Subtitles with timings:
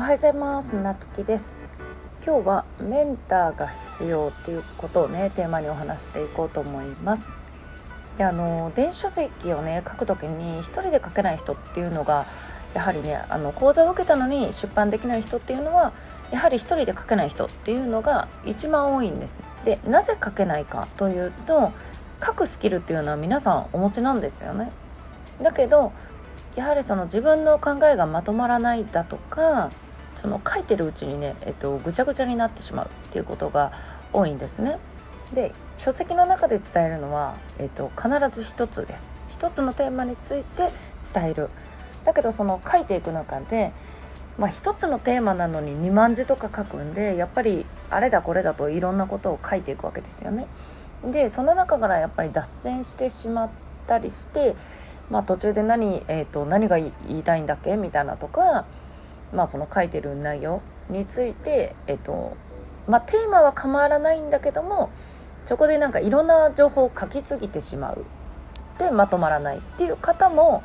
[0.00, 0.74] はようございます。
[0.74, 1.58] なつきです。
[2.24, 7.34] 今日はメンターが必要っていうことをねテーマにお話していこうと思います。
[8.16, 12.24] であの電子書籍をね書くときに一人で書けない人っていうのが
[12.72, 15.92] やはりねあの講座を受けたのに出版できない人っていうのは
[16.30, 19.36] やはり一人で書けない人っていうのが一番多いんです。
[19.66, 21.72] でなぜ書けないかというと
[22.24, 24.70] 書くスキルっていうのは皆さんお持ちなんですよね
[25.42, 25.92] だけど
[26.56, 29.70] やはりその自分の考えがまとまらないだとか
[30.16, 33.72] その書いてるうちにね、えっと、ぐちゃぐちゃになってしまうっていうことが
[34.12, 34.78] 多いんですね。
[35.32, 39.12] で書籍の中で伝えるのは、えっと、必ず一つです。
[39.28, 40.72] 一つのテーマについて
[41.14, 41.50] 伝える。
[42.02, 43.72] だけどその書いていく中で、
[44.38, 50.48] まあ、一つのテーマなのに2万字とか書くんでやっぱりあれだこれだといろんなことを書いていくわけですよね。
[51.04, 53.50] でその中からやっぱり脱線してしまっ
[53.86, 54.56] たりして、
[55.10, 57.76] まあ、途中で何,、えーと、何が言いたいんだっけ？
[57.76, 58.66] みたいなとか、
[59.32, 62.36] まあ、その書いてる内容について、えーと
[62.88, 64.90] まあ、テーマは構わらないんだけども
[65.44, 68.04] そこでなんかいろんな情報を書きすぎてしまう
[68.78, 70.62] でまとまらないっていう方も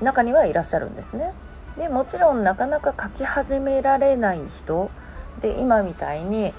[0.00, 1.32] 中にはいらっしゃるんですね。
[1.76, 4.90] でもちろんなかなか書き始められない人
[5.40, 6.52] で今みたいに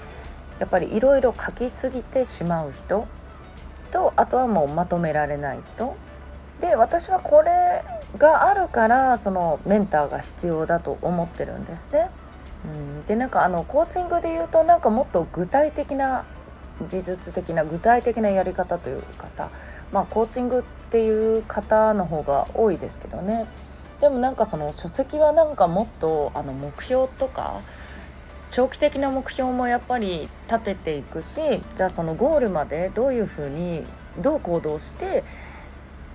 [0.62, 3.08] やっぱりいろいろ書きすぎてしまう人
[3.90, 5.96] とあとはもうまとめられない人。
[6.60, 7.82] で私はこれ
[8.16, 12.10] があるからそのメンターが必要だと思ってるんですね。
[12.64, 16.24] うん、でなんかあのコーチングで言うとなんかもっと具体的な
[16.88, 19.50] 技術的な具体的なやり方というかさ
[19.90, 23.46] まあコーチングっていう方の方が多いですけどね。
[24.00, 27.62] でもなんかその書籍はなんかもっとあの目標とか
[28.52, 31.40] 長期的な目標もやっぱり立てていくし
[31.76, 33.82] じゃあそのゴールまでどういうふうに
[34.18, 35.24] どう行動して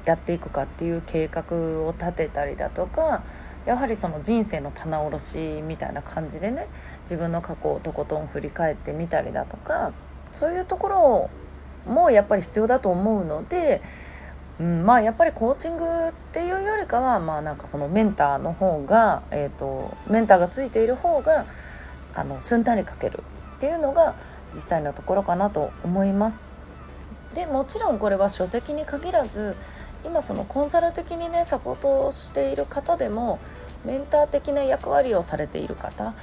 [0.06, 1.44] やっていくかっていう計画
[1.84, 3.24] を立てたりだとか
[3.66, 6.68] やはりその人生の棚卸しみたいな感じでね
[7.02, 9.92] 自分の過去をとことん振り返ってみたりだとか
[10.31, 11.30] そういうところ
[11.92, 13.81] もやっぱり必要だと思うので、
[14.59, 21.46] うん、まあやっぱりコーチングっていうよりかはまあなんかそのメンターの方が、えーとメンターがついている方が
[22.17, 23.23] あのすんなりかける
[23.57, 24.16] っていうのが
[24.53, 26.45] 実際のところかなと思います。
[27.35, 29.55] でもちろんこれは書籍に限らず
[30.03, 33.39] 今そのコンサル的にねサポートをしている方でも
[33.85, 36.13] メンター的な役割をされている方っ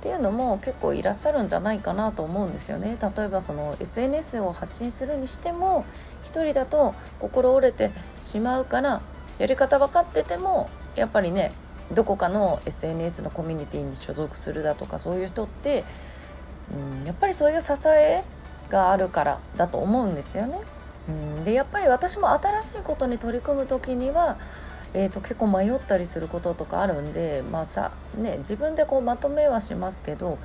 [0.00, 5.84] ていうのも結構いらっしゃるんじゃないかなと思うんですよね例えばその SNS を発信するにしても
[6.22, 7.90] 一人だと心折れて
[8.20, 9.00] しまうから
[9.38, 11.52] やり方分かっててもやっぱりね
[11.92, 15.84] どこかの SNS のコミュニティに所属するだとかそういう人って、
[17.00, 18.24] うん、やっぱりそういう支え
[18.70, 20.58] があるからだと思うんですよね。
[21.08, 24.38] うん、でやっぱり私も新しいことに取り組む時には、
[24.94, 30.38] えーと、結構迷ったりすることとかあるんで、まあさね、自分でこうまとめはしますけど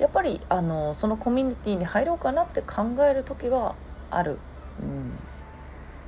[0.00, 3.76] やっぱりあのそのコミュニティに入ろうかなって考える時は
[4.10, 4.38] ある。
[4.82, 5.12] うん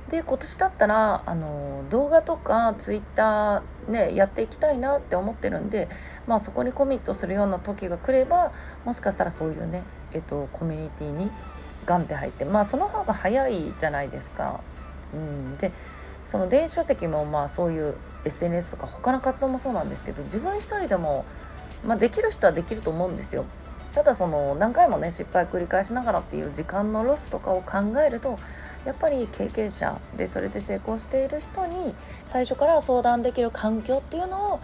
[0.09, 5.89] で今年だったらあの動画とかツイッターねやっていきたいなって思ってるんで、
[6.27, 8.53] まあ、そこにコミットするような時が来れば
[8.85, 11.29] もしかしたらそういうね、えっと、コミュニティに
[11.85, 14.61] ガンって入ってまあその方が早いじゃないですか。
[15.13, 15.71] うん、で
[16.25, 21.25] その電子書籍もまあそういう SNS とか他の活動もそうなんですけど自分一人でも、
[21.85, 23.45] まあ、できる人はできると思うんですよ。
[23.93, 28.37] ただその何回もね失敗繰り返しながらっていう時間のロスとかを考えると
[28.85, 31.93] やっぱり経験者でそれで成功している人に
[32.23, 34.59] 最初から相談できる環境っていうのを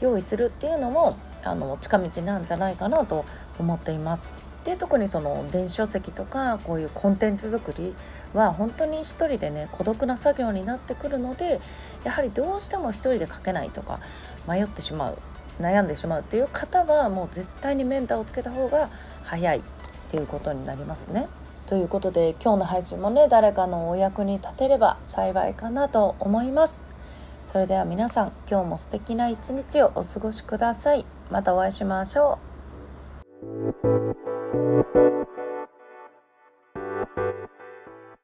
[0.00, 3.24] 用意するっていうのもあの近道なんじゃないかなと
[3.58, 4.32] 思っています。
[4.64, 7.94] で特にその電子書籍とかこういうコンテンツ作り
[8.34, 11.60] は本当に一人でね孤独な作業になってくるので
[12.02, 14.00] やはりどうしても一人で書けないとか
[14.48, 15.18] 迷ってしまう
[15.60, 18.90] 悩んでしまうっていう方はもう絶対にメンターをつけた方が
[19.24, 19.62] 早いっ
[20.10, 21.28] ていうことになりますね。
[21.66, 26.86] ということで今日の配信もね誰かのお役に立てれば幸いかなと思います。
[27.44, 31.04] それでは皆さん今日も素敵な一日をお過ごしください。
[31.30, 32.38] またお会いしましょ
[33.42, 35.35] う。